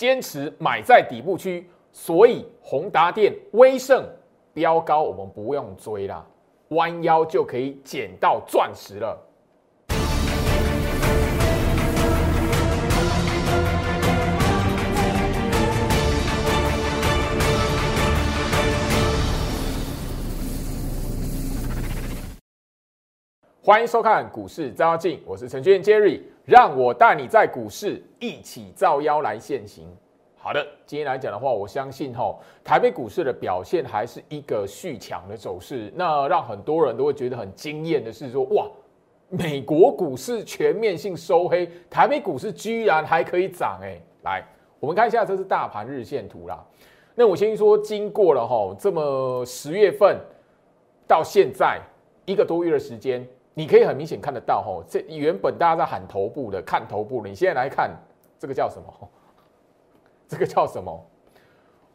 [0.00, 4.02] 坚持买在底部区，所以宏达电、威盛
[4.54, 6.26] 标高，我们不用追啦，
[6.68, 9.14] 弯腰就可以捡到钻石了。
[23.62, 29.86] 欢迎收看股市招妖，我是程序员 Jerry，让我带你在股市一起照妖来现行。
[30.38, 32.34] 好的，今天来讲的话，我相信哈，
[32.64, 35.92] 台北股市的表现还是一个续强的走势。
[35.94, 38.66] 那让很多人都会觉得很惊艳的是说，哇，
[39.28, 44.00] 美国股市全面性收黑，台北股市居然还可以涨哎！
[44.24, 44.42] 来，
[44.80, 46.64] 我们看一下，这是大盘日线图啦。
[47.14, 50.18] 那我先说，经过了哈这么十月份
[51.06, 51.78] 到现在
[52.24, 53.28] 一个多月的时间。
[53.54, 57.90] 你可以很明显看得到，吼，这原本大家在喊头部的，看头部的，你现在来看
[58.38, 59.08] 这个叫什么？
[60.28, 61.06] 这个叫什么？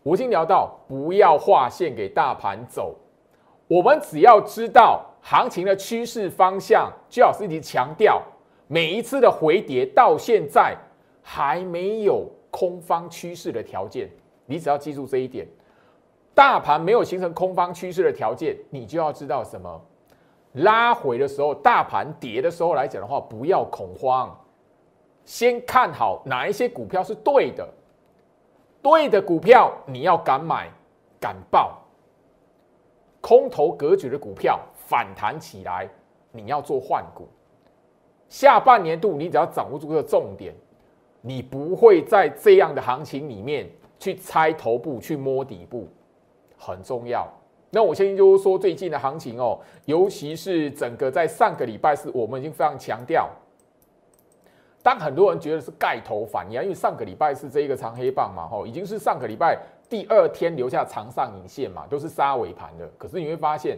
[0.03, 2.93] 我已经聊到，不要画线给大盘走，
[3.67, 8.21] 我们只要知道行情的趋势方向，就要自己强调，
[8.67, 10.75] 每一次的回跌到现在
[11.23, 14.07] 还没有空方趋势的条件，
[14.45, 15.47] 你只要记住这一点，
[16.35, 19.81] 大盘没有形成空方趋势的条件，你就要知道什么？
[20.55, 24.33] 拉回的时候，大盘跌的时候来讲的话，不要恐慌，
[25.23, 27.67] 先看好哪一些股票是对的，
[28.81, 30.69] 对的股票你要敢买
[31.19, 31.81] 敢报，
[33.19, 35.89] 空头格局的股票反弹起来，
[36.31, 37.27] 你要做换股。
[38.29, 40.53] 下半年度你只要掌握住这个重点，
[41.21, 45.87] 你不会在这样的行情里面去猜头部、去摸底部，
[46.57, 47.27] 很重要。
[47.71, 53.29] 那我相信就是说，最近的行情哦，尤其是整个在上个礼拜四，我们已经非常强调。
[54.81, 62.87] 当很多人觉得是盖头反应，因为上个礼拜四这一个长黑棒嘛，吼，已经是上个礼拜第二天留下长上影线嘛，都是杀尾盘的。
[62.97, 63.77] 可是你会发现，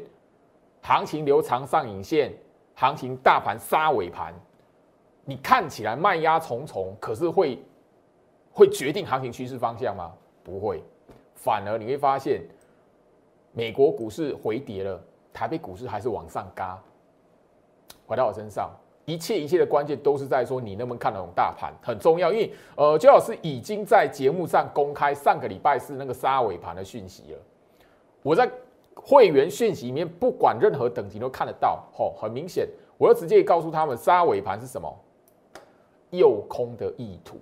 [0.82, 2.32] 行情留长上影线，
[2.76, 4.34] 行情大盘杀尾盘，
[5.24, 7.58] 你看起来卖压重重，可是会
[8.52, 10.12] 会决定行情趋势方向吗？
[10.44, 10.84] 不会，
[11.34, 12.44] 反而你会发现。
[13.58, 15.02] 美国股市回跌了，
[15.34, 16.80] 台北股市还是往上嘎。
[18.06, 18.70] 回到我身上，
[19.06, 22.32] 一切一切的关键都是在说你能不能看得懂大盘，很重要。
[22.32, 27.40] 因为呃，周老师已经在节目上公开上个礼拜四那个杀尾盘的讯息了。
[28.22, 28.48] 我在
[28.94, 31.84] 会员讯息里面，不管任何等级都看得到。
[31.92, 32.70] 吼，很明显，
[33.00, 34.96] 我要直接告诉他们，杀尾盘是什么？
[36.12, 37.40] 诱空的意图，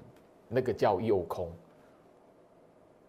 [0.47, 1.50] 那个叫诱空。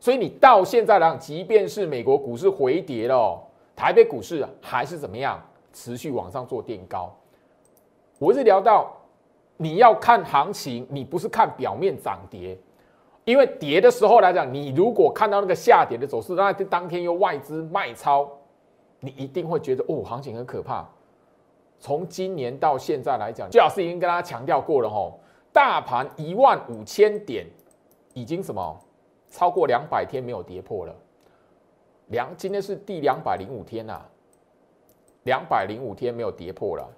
[0.06, 3.42] 所以你到现在来讲，即便是美国股市回跌了，
[3.74, 7.12] 台北股市还是怎么样，持续往上做垫高。
[8.20, 8.88] 我是聊到
[9.56, 12.56] 你要看行情，你不是看表面涨跌，
[13.24, 18.30] 因为跌的时候来讲，你如果看到那个下跌的走势，那当天又外资卖超，
[19.00, 20.88] 你一定会觉得哦，行情很可怕。
[21.80, 25.18] 从今年到现在来讲，最老师已经跟大家强调过了吼，
[25.52, 27.44] 大盘一万五千点
[28.14, 28.80] 已经什么？
[29.36, 30.96] 超过两百天没有跌破了，
[32.06, 34.00] 两今天是第两百零五天呐，
[35.24, 36.88] 两百零五天没有跌破了。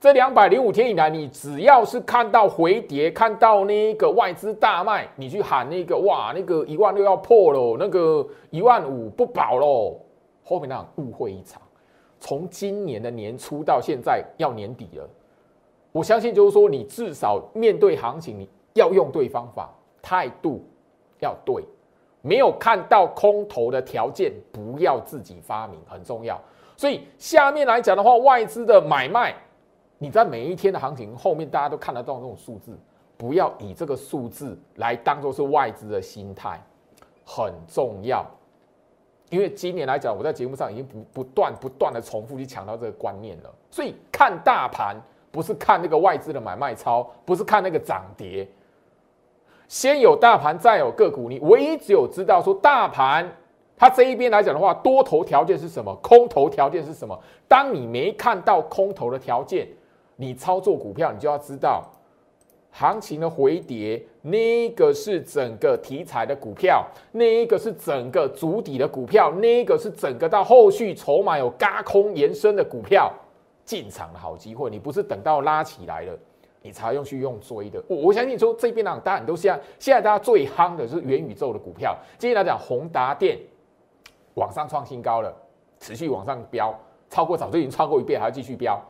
[0.00, 9.96] 这两百零五天以来，你只要是看到回跌，看到那个外资大卖，你去喊那个哇，那个一万六要破了，那个一万五不保喽，
[10.42, 11.62] 后面那误会一场。
[12.18, 15.08] 从今年的年初到现在要年底了，
[15.92, 19.72] 我相信就是说，你至少面对行情，你要用对方法，
[20.02, 20.60] 态度。
[21.24, 21.64] 要对，
[22.22, 26.40] 没有看到空头的条件，不要自己发明，很重要。
[26.76, 29.34] 所以下面来讲的话，外资的买卖，
[29.98, 32.78] 你在每一天的行情后面，大家都看得到这种数字，
[33.16, 36.60] 不要以这个数字来当做是外资的心态，
[37.24, 38.26] 很重要。
[39.30, 43.52] 因为今年来讲，我在节目上已经不不断不断的重复去强调这个观念了。
[43.70, 44.96] 所以看大盘
[45.30, 48.48] 不是看那个外资的买卖超，不是看那个涨跌。
[49.68, 51.28] 先有大盘，再有个股。
[51.28, 53.30] 你唯一只有知道说大盘，
[53.76, 57.18] 它这一边来讲的话，多头条件是什么，空头条件是什么。
[57.48, 59.66] 当你没看到空头的条件，
[60.16, 61.82] 你操作股票，你就要知道
[62.70, 73.12] 行情的回跌，那个是整个题材的股票，那一个是整个主底的股票，那一个是整个到后续筹码有嘎空延伸的股票
[73.64, 74.68] 进场的好机会。
[74.70, 76.18] 你不是等到拉起来了。
[76.66, 81.94] 你才用去用追的，我我相信说这边呢，大家都现在现在大家最夯的就是元宇宙的股票。
[82.18, 83.38] 今天来讲，宏达电
[84.32, 85.30] 往上创新高了，
[85.78, 86.74] 持续往上飙，
[87.10, 88.80] 超过早就已经超过一遍，还要继续飙。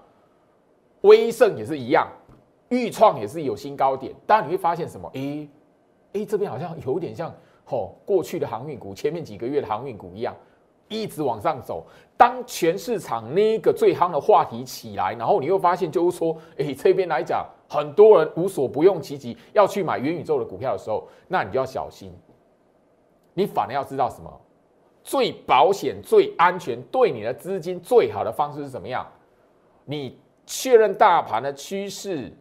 [1.00, 2.06] 威盛也是一样，
[2.69, 4.15] 豫创也是有新高点。
[4.25, 5.11] 当然你会发现什么？
[5.15, 5.49] 诶，
[6.12, 7.35] 哎，这边好像有点像
[7.65, 10.32] 吼过去的航运股，前面几个月的航运股一样，
[11.02, 11.85] 一直往上走。
[12.17, 22.12] 当全市场那个最夯的话题起来，然后你又发现就是说，哎，这边来讲，很多人无所不用其极要去买元宇宙的股票的时候，那你就要小心。
[23.35, 24.31] 你反而要知道什么？
[25.02, 29.05] 最保险、最安全、对你的资金最好的方式是怎么样？
[29.85, 32.32] 你确认大盘的趋势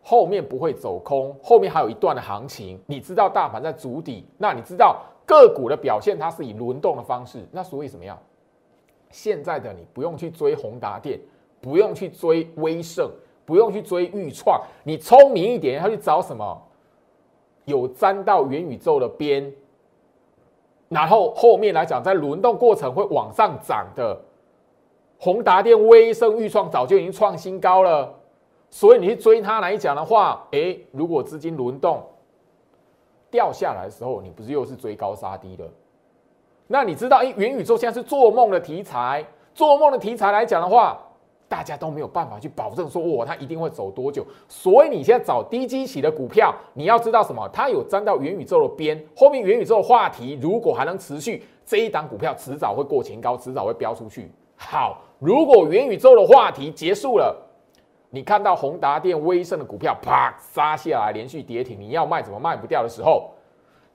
[0.00, 2.80] 后面不会走空，后面还有一段的行情。
[2.86, 7.46] 你知道大盘在筑底，那你知道个股的表现它是以轮动的方式。
[7.52, 8.18] 那所以怎么样？
[9.10, 11.20] 现在的你不用去追宏达电，
[11.60, 13.10] 不用去追威盛，
[13.44, 16.62] 不用去追豫创，你聪明一点，要去找什么？
[17.66, 19.52] 有沾到元宇宙的边。
[20.88, 24.18] 然后后面来讲，在轮动过程会往上涨的，
[25.18, 28.14] 宏达电、威盛、豫创早就已经创新高了，
[28.70, 32.02] 所以你去追它来讲的话，诶，如果资金轮动
[33.30, 35.68] 掉下来的时候，你不是又是追高杀低的？
[36.66, 40.98] 那你知道，诶，元宇宙现在是做梦的题材，做梦的题材来讲的话。
[41.50, 44.22] 大家都没有办法去保证说，哇，它一定会走多久？
[44.48, 47.48] 所以你现在找低基期的股票，你要知道什么？
[47.50, 54.30] 它有沾到元宇宙的边，后面元宇宙的话题如果还能持续，这一档股票迟早会过前高，迟早会飙出去。
[54.56, 57.34] 好，如果元宇宙的话题结束了，
[58.10, 63.30] 你看到宏达电、威盛的股票啪杀下来，连续跌停，你要卖怎么卖不掉的时候，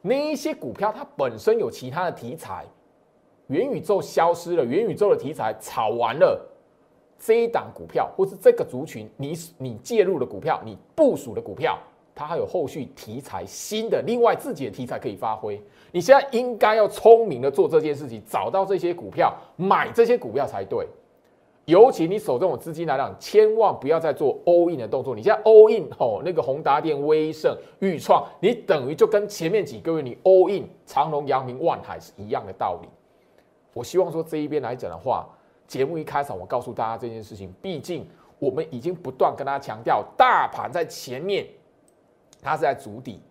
[0.01, 2.63] 那一些股票它本身有其他的题材，
[3.48, 6.39] 元宇宙消失了，元宇宙的题材炒完了。
[7.18, 11.80] 这一档股票，或是这个族群，你你介入的股票，你部署的股票，
[12.13, 15.60] 它还有后续题材新的，另外自己的题材可以发挥。
[15.92, 20.86] 你现在应该要聪明的做这件事情，找到这些股票，买这些股票才对。
[21.65, 25.15] 尤其你手中有资金来讲，千万不要再做 all in 的动作。
[25.15, 32.89] 你现在 all in 哦，那个宏达电、威盛、裕创，你等于就跟前面几个月你 all in 长隆、阳明、万海是一样的道理。
[33.74, 35.27] 我希望说这一边来讲的话。
[35.65, 38.06] 节目一开场，我告诉大家这件事情，毕竟
[38.38, 41.48] 我们已经不断跟大家强调，大盘在前面，
[42.42, 43.21] 它是在筑底。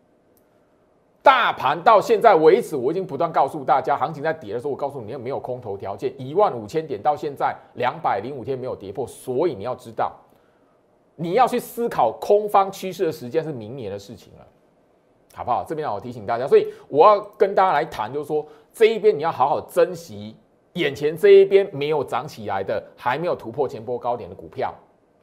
[1.22, 10.12] 大盘到现在为止，我已经不断告诉大家，行情在跌的时候，我告诉你，没有空头条件，一万五千点到现在两百零五天没有跌破，所以你要知道，
[11.14, 14.46] 你要去思考空方趋势的时间是明年的事情了，
[15.32, 15.64] 好不好？
[15.64, 20.36] 这边让我提醒大家，所以我要跟大家来谈，就是说这一边你要好好珍惜。
[20.74, 24.74] 眼前这一边没有涨起来的，还没有突破前波高点的股票，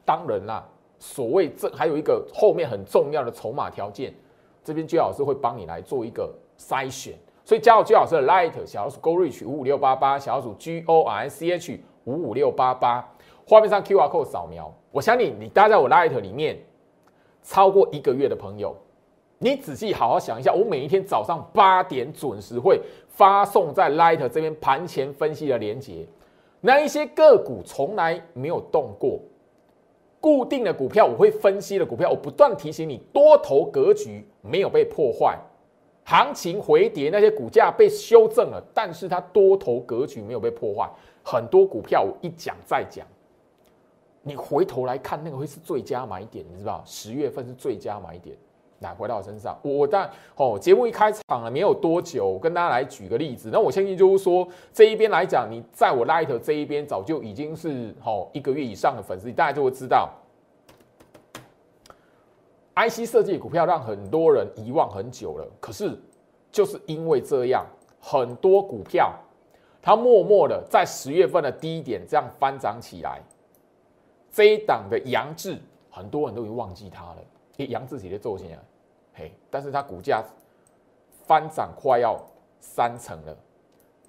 [0.04, 0.64] 当然啦，
[1.00, 4.14] 所谓这还有一个后面很重要的筹码条件，
[4.70, 7.14] 这边居老师会帮你来做一个筛选。
[7.44, 13.04] 所以加入居老师的 Light 小老鼠 Go Reach 五五六八八，小老鼠 G O R C H 五五六八八，
[13.44, 14.72] 画面上 QR code 扫描。
[14.92, 16.56] 我相信你待在我 Light 里面
[17.42, 18.76] 超过一个月的朋友。
[19.38, 26.06] 你仔细好好想一下，我每一天早上八点准时会发送在 Light 这边盘前分析的连接，
[26.60, 29.18] 那一些个股从来没有动过，
[30.20, 35.38] 固定的股票我会分析的股票，我不断提醒你，多头格局没有被破坏，
[36.04, 40.90] 行情回跌那些股价被修正了，但是它多头格局没有被破坏，
[41.24, 43.06] 很多股票我一讲再讲，
[44.22, 48.36] 你回头来看那个会是最佳买点，你知道十月份是最佳买点。
[48.80, 53.50] 来回到我身上，我我但哦，节目一开场了没有多久，跟大家来举个例子。
[53.52, 60.08] 那我相信就是说，这一边来讲，你在我 Light 这一边早就已经是哦一个月以上的粉丝，大家就会知道
[62.74, 65.46] ，IC 设计股票让很多人遗忘很久了。
[65.60, 65.94] 可是
[66.50, 67.66] 就是因为这样，
[68.00, 69.12] 很多股票
[69.82, 73.20] 它默默的在十月份的低点这样翻涨起来，
[74.32, 75.58] 这一档的杨志，
[75.90, 77.16] 很多人都已经忘记它了。
[77.68, 78.62] 杨志己的做钱啊，
[79.12, 80.24] 嘿，但是它股价
[81.26, 82.18] 翻涨快要
[82.60, 83.36] 三成了，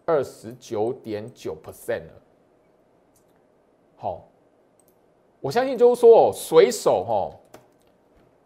[0.06, 2.22] 二十九点九 percent 了。
[3.98, 4.22] 好，
[5.40, 7.34] 我相信就是说哦，随手哦，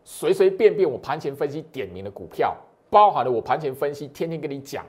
[0.04, 2.56] 随随便便我盘前分析点名的股票，
[2.90, 4.86] 包含了我盘前分析天天跟你讲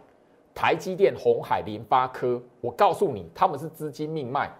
[0.55, 4.51] 台积电、红海、联发科，我告诉你他们是资金命脉。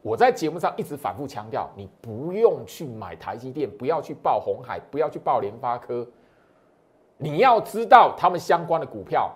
[0.00, 6.06] 我在节目上一直反复强调，你不用去买台积电，不要去报红海，不要去报联发科。
[7.18, 9.30] 你要知道他们相关的股票，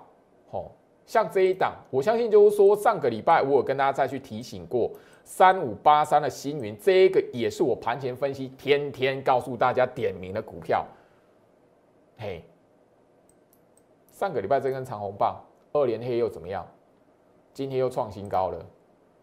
[0.50, 0.70] 哦，
[1.04, 4.90] 像这一档，我相信就是说，上个礼拜我有跟大家再去提醒过，
[5.24, 10.86] 三五八三的星云，这个也是我盘前分析天天告诉大家点名的股票。
[12.16, 12.42] 嘿，
[14.12, 15.40] 上个礼拜这根长红棒，
[15.72, 16.66] 二连黑又怎么样？
[17.52, 18.58] 今天又创新高了。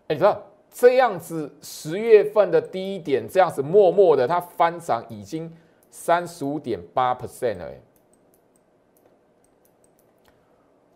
[0.08, 0.40] 哎，你知道？
[0.72, 5.52] 这样子，十月份的低点，这样子默默的，它翻涨已经
[5.90, 7.74] 三十五点八 percent 了。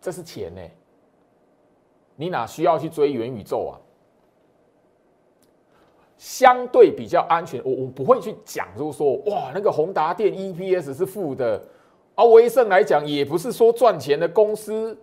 [0.04, 0.60] 这是钱呢，
[2.14, 3.80] 你哪需要去追元宇宙啊？
[6.18, 11.58] 相对比较安全，我我不会去讲，就是说哇，那个宏达电 EPS 是负的，
[12.14, 14.94] 啊，威盛来讲也不是说赚钱的公司，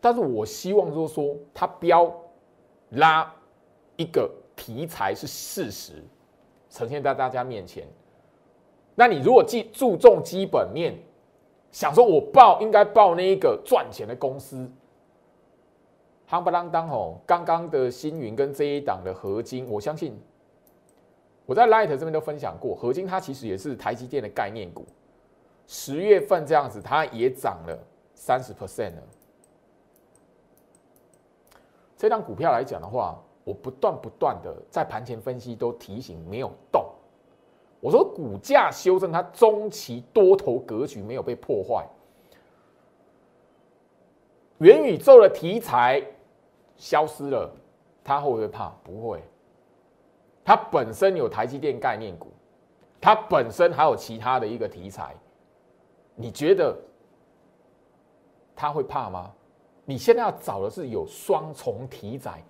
[0.00, 2.10] 但是我希望就是说它标
[2.92, 3.30] 拉
[3.96, 6.02] 一个题材是事实，
[6.70, 7.86] 呈现在大家面前。
[8.94, 10.94] 那你如果既注重基本面，
[11.72, 14.70] 想说我报应该报那一个赚钱的公司。
[16.28, 20.16] 夯不啷当哦，刚刚的星云跟这一档的合金，我相信
[21.44, 24.86] 我在 Light 这边都分享过，合金它其实也是台积电的概念股。
[25.66, 27.78] 十月份这样子，它也涨了
[28.14, 29.02] 三十 percent 了。
[31.96, 36.84] 这张股票来讲的话，我不断不断的在盘前分析都提醒没有动。
[37.80, 41.86] 我说股价修正，它中期多头格局没有被破坏。
[44.58, 46.02] 元宇宙的题材。
[46.76, 47.54] 消失了，
[48.02, 48.70] 他会不会怕？
[48.82, 49.22] 不会。
[50.42, 52.28] 它本身有台积电概念股，
[52.98, 55.14] 它本身还有其他的一个题材，
[56.14, 56.74] 你觉得
[58.56, 59.30] 他会怕吗？
[59.84, 62.42] 你现在要找的是有双重题材，